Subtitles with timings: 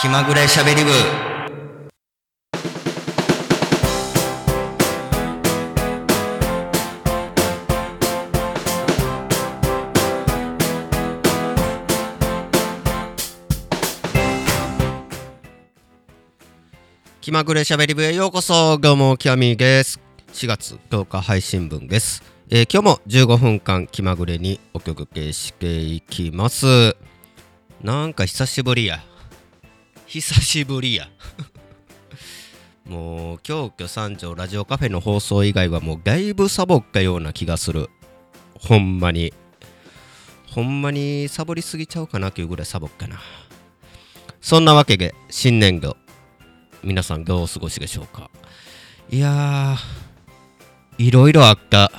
[0.00, 0.90] 気まぐれしゃべり部。
[17.20, 18.78] 気まぐれしゃべり部へようこそ。
[18.78, 20.00] どうもきわみです。
[20.32, 26.96] 4月10日配信分です、えー今日も15分間気まぐれにお届けしていきます。
[27.82, 29.09] なんか久しぶりや。
[30.10, 31.08] 久しぶりや。
[32.84, 37.90] もう京都三条ラジオカフェの放送以外はもうだいぶサボったような気がする。
[38.58, 39.32] ほんまに。
[40.48, 43.20] ほんまにサボりすぎちゃうかなっていうぐらいサボったな。
[44.40, 45.96] そんなわけで新年度
[46.82, 48.32] 皆さんどうお過ごしでしょうか。
[49.10, 51.92] いやーいろいろあった。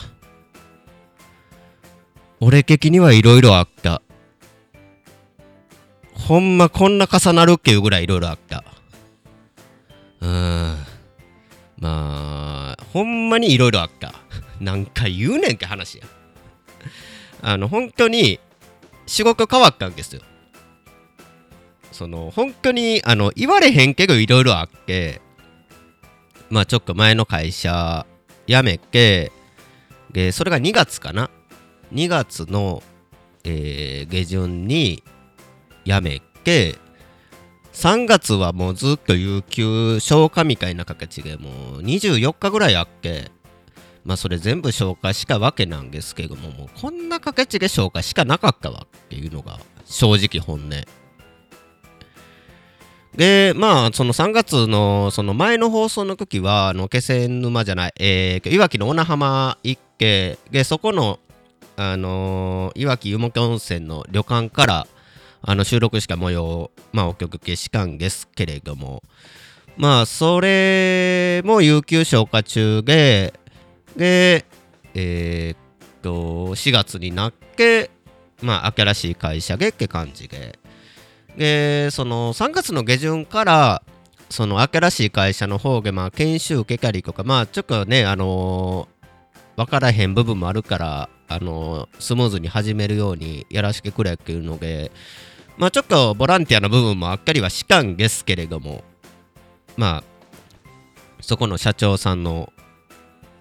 [2.41, 4.01] 俺的にはいろいろあった。
[6.27, 8.63] ほんまこんな重なるっていうぐらいいろいろあった。
[10.21, 10.77] うーん。
[11.77, 14.13] まあほんまにいろいろあった。
[14.59, 16.05] 何回言うねんって話や。
[17.41, 18.39] あの本当に
[19.07, 20.21] 仕事変わったんですよ。
[21.91, 25.21] その本当にあの言われへんけどいろいろあって
[26.49, 28.05] まあちょっと前の会社
[28.47, 29.31] 辞めて
[30.11, 31.29] でそれが2月かな。
[31.93, 32.81] 2月の、
[33.43, 35.03] えー下旬に
[35.85, 36.75] 辞めて
[37.73, 43.31] 3月はもうずっと有給消化みたいな形でもう24日ぐらいあっけ
[44.03, 50.69] まあそれ全部消化したわけなんですけどももうこんな形で消化しかなかったわっていうのが正直本音。
[53.15, 61.19] でまあその3月のその前の放送の時はあの気仙沼じゃない、えー、いわきの小名浜一家でそこの
[61.75, 64.87] あのーいわき湯本温泉の旅館から
[65.41, 69.03] あの収録した模様、まあ、お曲消したんですけれども。
[69.77, 73.33] まあそれも有給消化中で
[73.95, 74.45] で
[74.93, 75.57] えーっ
[76.01, 77.89] と4月になって
[78.41, 80.59] まあ新しい会社でって感じで。
[81.37, 83.83] でその3月の下旬から
[84.29, 88.87] その新しい会社の方でまあ研修受けたりとかまあちょっとねあの
[89.55, 94.91] 分からへん部分もあるからあのスムーズに始めるようにやらせてくれっていうので
[95.61, 98.83] まあちょっとボランティアの部分もあったりはしたんですけれども
[99.77, 100.03] まあ
[101.21, 102.51] そこの社長さんの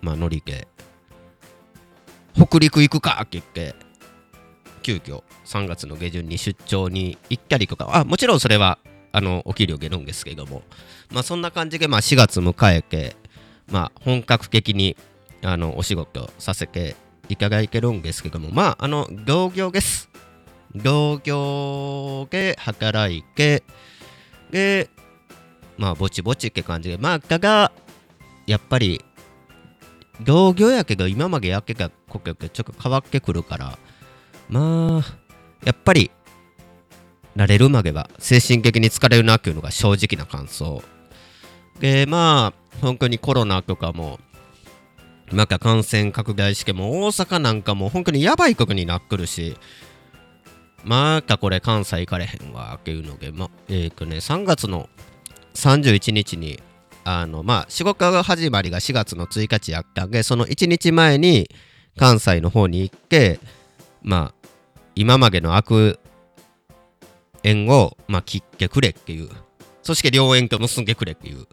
[0.03, 0.69] まあノリで
[2.34, 3.75] 北陸行くかって言って
[4.82, 8.78] 急遽3月の下旬に出張に行ったりとかあもちろんそれは
[9.12, 10.60] あのお給料出るんですけども
[11.10, 13.16] まあそんな感じでまあ4月迎えて
[13.70, 14.94] まあ本格的に
[15.42, 16.97] あのお仕事させて
[17.30, 20.09] いただいてるんですけどもまああの同業です。
[20.75, 23.62] 同業で働いて
[24.50, 24.88] で
[25.76, 27.72] まあぼちぼちって感じでまあだが
[28.47, 29.04] やっぱり
[30.22, 33.78] 同業やけど今までやってたことってちょっと変わってくるから
[34.48, 35.16] まあ
[35.64, 36.10] やっぱり
[37.36, 40.82] 慣れるまでは精神的に疲れるなっていうのが正直な感想。
[41.78, 44.19] でまあ本当にコロナとかも
[45.32, 49.56] なんか感染拡大しても大阪なんかも本当にやばいことになっくるし
[50.84, 54.88] またこれ関西行かれへんわっていうのでまえっ、とね3月の
[55.54, 56.60] 31日に
[57.04, 61.50] あのまあ仕事が始まりが4月の1日やったんでその1日前に
[61.98, 63.41] 関西の方に行って
[64.02, 64.48] まあ
[64.94, 65.98] 今までの悪
[67.42, 69.30] 縁を、まあ、切ってくれっていう
[69.82, 71.47] そして良縁と結んでくれっていう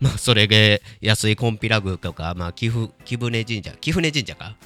[0.00, 4.56] まあそれで安いコンピラ宮とかまあ貴船神社貴船神社か。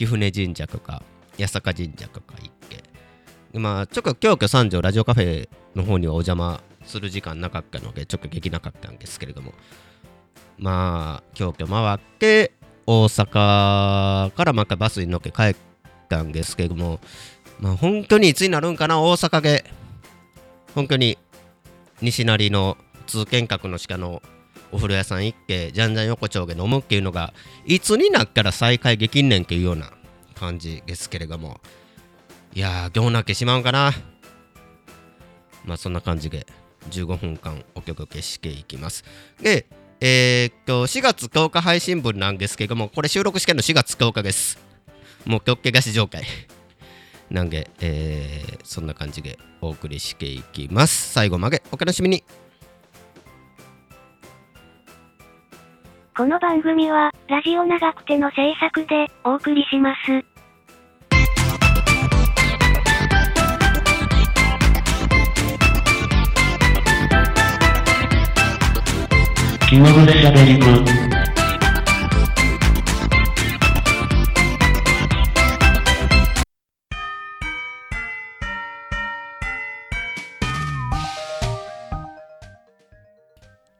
[0.00, 1.02] 貴船神社とか
[1.38, 2.82] 八坂神社とか行って
[3.52, 9.52] まあちょっと京都三条ラジオカフェの方にはお邪魔する時間なかったのでちょっとできなかったんですけれども。
[10.58, 12.52] まあ京都回って
[12.86, 15.56] 大阪からまたバスに乗って帰っ
[16.10, 17.00] たんですけれども
[17.58, 19.64] まあ本当にいつになるんかな大阪で。
[20.74, 21.18] 本当に
[22.00, 22.76] 西成の
[23.06, 24.22] 通天閣の下の
[24.70, 27.34] お風呂屋さん行ってじゃんじゃん横丁で飲むっていうのが
[27.66, 29.92] いつになったら再開できんねんっていうような
[30.36, 31.60] 感じですけれども。
[32.52, 33.92] いやーどうなってしまうかな。
[35.64, 36.46] まあそんな感じで
[36.90, 39.04] 15分間お届けしていきます。
[39.40, 39.66] で
[40.00, 44.58] えーっと4月10日配信分なんですけどもこれ収録してるの4月10日です。
[45.26, 46.24] もう極気出し状態。
[47.30, 51.12] なんで、えーそんな感じでお送りしていきます。
[51.12, 52.22] 最後までお楽しみに。
[56.16, 60.39] この番組は、ラジオ長くての制作でお送りします。
[69.70, 70.66] 気まぐれしゃべり部。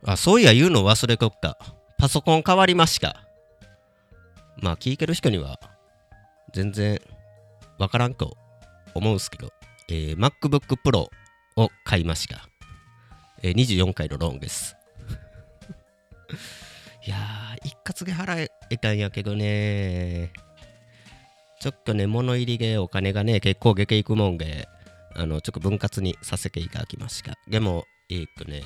[0.05, 1.59] あ、そういや言うの忘れとった。
[1.99, 3.25] パソコン変わりました。
[4.59, 5.59] まあ、聞いてる人には
[6.55, 7.01] 全然
[7.81, 8.37] わからんと
[8.95, 9.51] 思うんすけど、
[9.89, 11.09] えー MacBook Pro
[11.57, 12.49] を買いました。
[13.43, 14.77] えー24回のローンです。
[17.07, 20.33] いやー、一括で払えたんやけどね
[21.61, 24.67] ちょっとね、物入りでお金がね、結構出ていくもんで、
[25.15, 27.37] あの、ちょっと分割にさせていただきました。
[27.49, 28.63] でも、えっとね、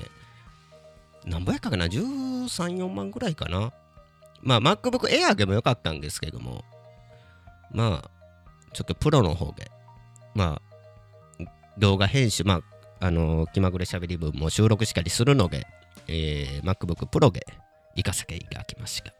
[1.25, 3.73] なんぼやかな ?13、4万ぐらいかな
[4.41, 6.63] まあ MacBook Air でもよかったんですけども、
[7.71, 8.09] まあ、
[8.73, 9.69] ちょっとプロの方で、
[10.33, 10.61] ま
[11.39, 11.45] あ、
[11.77, 12.61] 動画編集、ま
[12.99, 15.67] あ、あの気まぐれしゃべり分も収録したりするので、
[16.07, 17.45] えー MacBook Pro で
[17.95, 19.13] 行かせていただきました。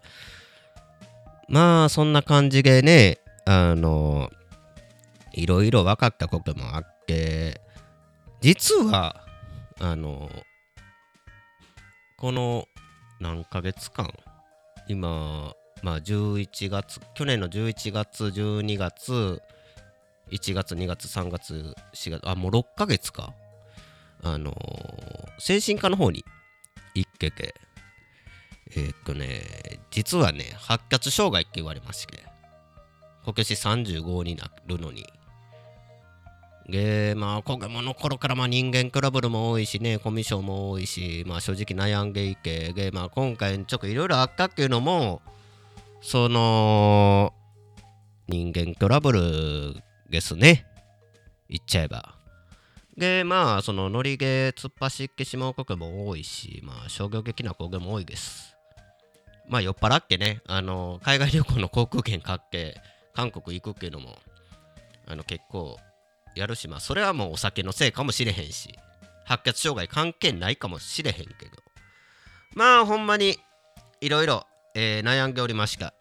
[1.48, 4.31] まあ、そんな感じでね、あの
[5.33, 7.62] いろいろ分かったこともあって、
[8.42, 9.22] 実は、
[9.80, 10.30] あの
[12.18, 12.66] この
[13.19, 14.10] 何ヶ月間
[14.88, 19.42] 今まあ11月去年の11月12月
[20.31, 23.33] 1月2月3月4月あもう6ヶ月か
[24.24, 26.24] あのー精神科の方に
[26.94, 27.54] 行ってて
[28.71, 29.41] えーっとね
[29.91, 32.23] 実はね発達障害って言われまして
[33.23, 35.06] 今年35になるのに。
[36.67, 45.21] でまあ子供の頃からまあ人間トラブルも多いしねコミュ障も多いしまあ正直悩んでいてでまあ今回ちょっといろいろあったっていうのも
[46.01, 47.33] その
[48.27, 49.75] 人間トラブル
[50.09, 50.65] ですね。
[51.47, 52.15] 言っちゃえば。
[52.97, 58.54] でまあそのノリで突っ走ってしまうことも多いしまあ商業的な工業も多いです。
[59.47, 62.81] まあ酔っ払ってねあの海外旅行の航空券買って
[63.13, 64.18] 韓国行くっていうのも
[65.07, 65.77] あの結構
[66.36, 68.77] やるしまあそれはもうお酒のせいかもしれへんし
[69.24, 71.65] 発達障害関係ないかもしれへんけど。
[72.56, 73.38] まあほんまに
[74.00, 75.94] いろいろ悩んでおりました。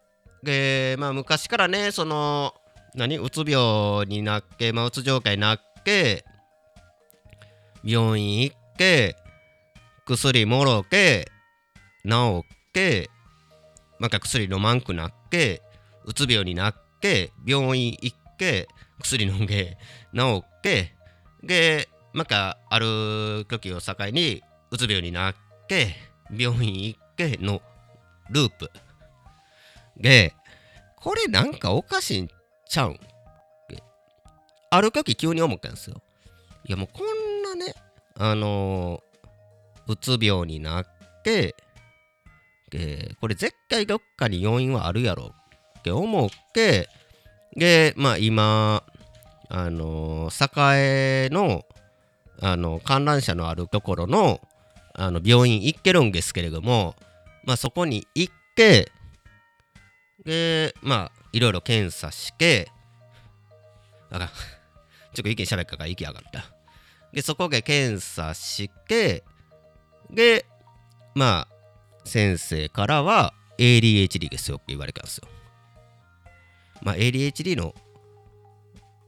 [0.43, 2.55] でまあ昔からねその
[2.94, 6.25] 何うつ病になってまあうつ状態になって
[7.82, 9.17] 病院行って
[10.06, 11.26] 薬もろけ
[12.08, 13.11] 治って
[13.99, 15.62] また薬飲まんくなって
[16.05, 18.69] うつ病になって病院行って
[19.00, 19.79] 薬飲んで
[20.14, 20.94] 治って
[21.43, 25.35] でまたある時を境にうつ病になっ
[25.69, 25.94] て
[26.31, 27.61] 病院行っての
[28.31, 28.70] ループ。
[29.97, 30.35] で
[30.97, 32.29] これなんかおかしいん
[32.69, 33.00] ちゃうん
[34.70, 36.02] ある時急に思ったんですよ。
[36.64, 37.75] いやもうこんなね
[38.17, 39.14] あのー
[39.87, 40.87] うつ病になっ
[41.23, 41.55] て
[42.75, 45.32] でこれ絶対どっかに要因はあるやろ
[45.79, 46.88] って思って
[47.55, 48.82] でまあ今
[49.49, 51.62] あのー栄の
[52.41, 54.41] あの観覧車のあるところの
[54.93, 56.97] あの病院行ってるんですけれども
[57.45, 58.90] まあそこに行って
[60.25, 62.73] でまあいろいろ検査して
[64.11, 64.28] あかん。
[65.14, 66.45] ちょっと意見しゃべったから息上がった。
[67.12, 69.23] でそこで検査して
[70.11, 70.45] で
[71.14, 71.53] まあ
[72.04, 75.28] 先生からは ADHD ですよって言われたんですよ。
[76.82, 77.75] まあ ADHD の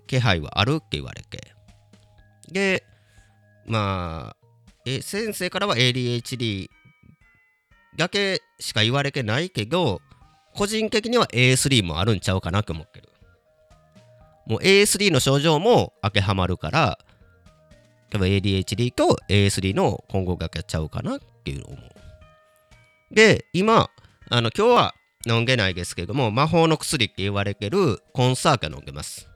[0.07, 1.53] 気配はあるって言われて。
[2.51, 2.85] で
[3.67, 4.37] まあ
[4.85, 6.69] え先生からは ADHD
[7.97, 10.01] だけしか言われてないけど
[10.55, 13.09] 個人的には A3 もあるんちゃうかなと思ってる。
[14.47, 16.99] もう A3 の症状も当てはまるから
[18.11, 21.96] 多分 ADHD と A3 の混合がけちゃうかなっていうのを思う。
[23.11, 23.91] で今
[24.29, 24.95] あの今日は
[25.27, 29.29] 飲んでないですけども魔法の薬って言われてるコンサーカ飲んでます。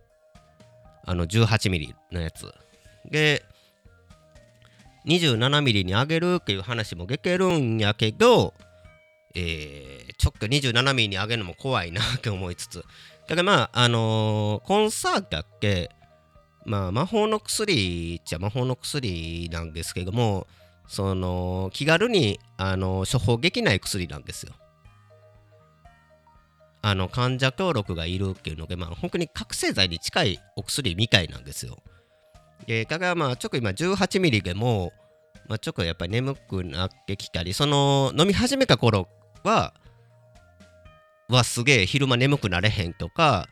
[1.05, 2.53] あの18ミリのやつ。
[3.11, 3.45] で
[5.07, 8.55] 27ミリに上げるっていう話も出てるんやけど
[9.35, 12.85] えーちょっと27ミリに上げるのも怖いなって思いつつ。
[13.27, 15.91] だからまああのーコンサータって
[16.67, 20.47] まあ魔法の薬っちゃ魔法の薬なんですけども
[20.91, 24.55] その気軽にあの処方できない薬なんですよ。
[26.83, 31.79] あの患者登録がいるっていうのでまあ本当に覚醒剤に近いお薬みたいなんですよ。
[32.67, 34.93] でだからまあちょっと今18ミリでも
[35.47, 39.09] まあ、ちょっとやっぱり眠くなってきたりその飲み始めた頃
[39.43, 39.75] は
[41.29, 43.47] はすげえ昼間眠くなれへんとか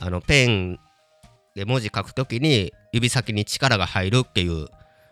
[0.00, 0.78] あのペン
[1.54, 4.68] で文字書くときに指先に力が入るっていう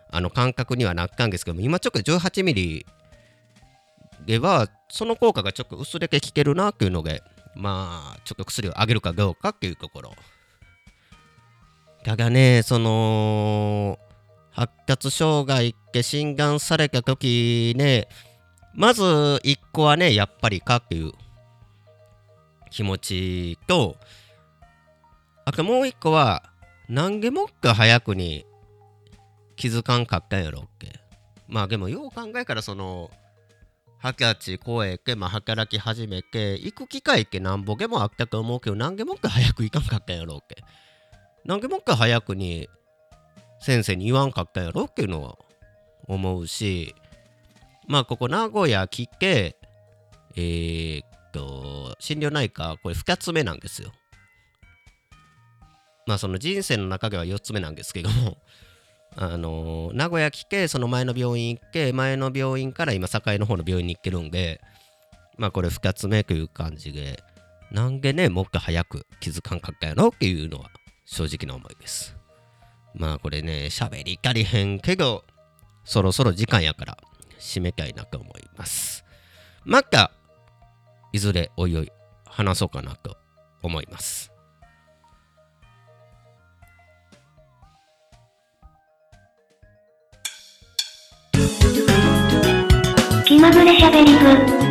[0.09, 2.85] あの感覚にはなったんですけども今ちょっと18ミリ
[4.25, 7.21] ではその効果がちょっと薄れて効けるなっていうので
[7.55, 10.13] まあちょっと薬をあげるかどうかっていうところ。
[12.03, 13.99] ただねその
[14.51, 18.07] 発達障害って診断された時ね
[18.73, 21.11] まず1個はねやっぱりかっていう
[22.69, 23.97] 気持ちと
[25.45, 26.43] あともう1個は
[26.87, 28.45] 何でもっか早くに
[29.57, 30.99] 気づかんかったんやろっけ。
[31.47, 33.11] まあでもよう考えたらその
[34.01, 40.63] 二十歳超えて、まあ、働き始めて行く機会ってなんぼでもあったと思うけど何でもっか早く行かんかったんやろっけ。
[41.45, 42.69] 何でもっか早くに
[43.59, 45.37] 先生に言わんかったんやろっていうのは
[46.07, 46.93] 思うし
[47.87, 49.57] まあここ名古屋来て
[50.35, 53.91] えー、っと心療内科これ2つ目なんですよ。
[56.05, 58.37] まあその人生の中では4つ目なんですけども。
[59.19, 64.61] あの名古屋来てその前の病院行って前の病院から今栄の方の病院に行ってるんで
[65.37, 67.23] まあこれ2つ目という感じで
[67.71, 70.69] なんでねもっと早く気づかんかったやろっていうのは
[71.05, 72.15] 正直な思いです。
[72.93, 75.23] まあこれね喋りかりへんけど
[75.83, 76.97] そろそろ時間やから
[77.39, 79.03] 締めたいなと思います。
[79.65, 80.11] また
[81.11, 81.91] いずれおいおい
[82.25, 83.17] 話そうかなと
[83.63, 84.36] 思います。
[93.47, 94.67] まぐれしゃべり部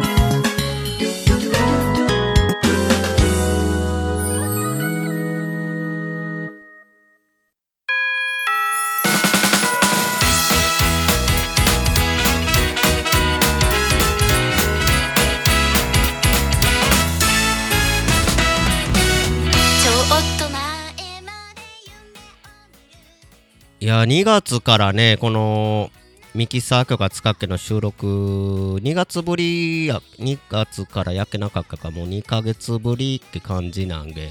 [23.80, 25.90] いや2月からねこの
[26.36, 34.28] ミキサー許可使っての収録2月ぶりや2月から焼けなかったかもう2ヶ月ぶりって感じなんで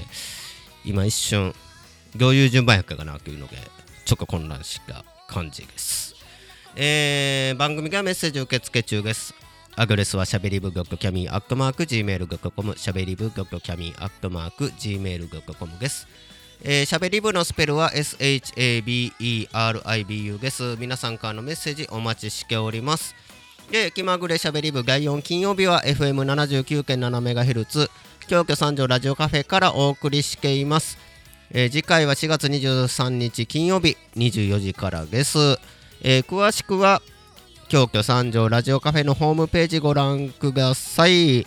[0.84, 1.52] 今一瞬
[2.14, 3.56] どういう順番やったかなというので
[4.04, 6.14] ちょっと混乱した感じです。
[6.76, 9.34] えー、番組がメッセージ受付中です。
[9.74, 16.06] アドレスはしゃべりぶごっこキャミーアットマーク Gmail.com しゃべりぶごっこキャミーアットマーク Gmail.com です。
[16.62, 20.76] えー、しゃべり部のスペルは SHABERIBU です。
[20.78, 23.14] 皆さんからのメッセージお待ちしております。
[23.70, 27.90] で、気まぐれしゃべり部第4金曜日は FM79.7MHz
[28.28, 30.98] 京都三条ラジオカフェからお送りしています。
[31.50, 35.38] えー次回は4月23日金曜日24時からです。
[36.02, 37.02] えー詳しくは
[37.68, 41.40] 京都三条ラジオカフェのホームページご覧ください。
[41.40, 41.46] い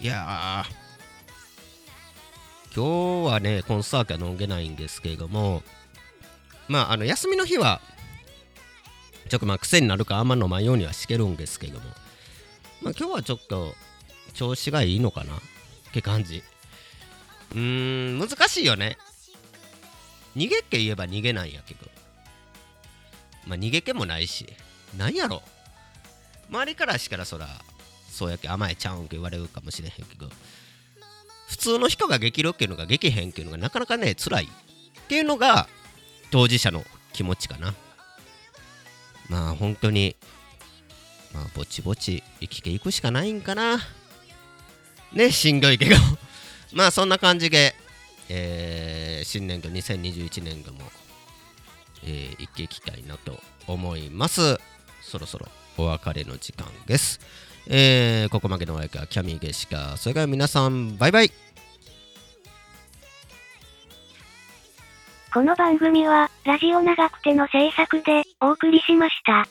[0.00, 0.75] やー。
[2.76, 5.62] 今日はね、コンサートは飲んでないんですけれども、
[6.68, 7.80] まあ、あの休みの日は、
[9.30, 11.86] ちょっとまあ癖になるかあんま飲まんようにはしてるんですけれども、
[12.82, 13.74] まあ、今日はちょっと
[14.34, 15.36] 調子がいいのかな？
[15.36, 15.38] っ
[15.94, 16.42] て感じ。
[17.52, 18.98] うーん、難しいよね。
[20.36, 21.80] 逃げっけ言えば逃げないやけど。
[23.46, 24.52] まあ、逃げっけもないし、
[24.98, 25.40] なんやろ。
[26.50, 27.48] 周りからしからそら、
[28.10, 30.28] そうやけ甘えちゃうんけ言われるかもしれへんけど、
[31.46, 34.48] 普通の人が激るっていうのが激変っていうのがなかなかね辛いっ
[35.08, 35.68] ていうのが
[36.30, 37.74] 当事者の気持ちかな。
[39.28, 40.16] まあ本当に
[41.32, 43.78] まあぼちぼち生きていくしかないんかな。
[45.12, 45.96] ねしんどいけど。
[46.72, 47.74] まあそんな感じで、
[48.28, 50.90] えー新年度2021年度も、
[52.04, 54.58] えー生きていきたいなと思います。
[55.02, 57.20] そろそろお別れの時間です。
[57.68, 61.32] えーここまでのお相手はキャミーゲシカそれから皆さんバイバイ
[65.36, 69.46] この番組は、ラジオ長くての制作で、お送りしました。